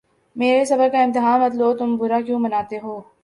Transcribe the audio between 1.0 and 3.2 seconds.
امتحان مت لو تم برا کیوں مناتے ہو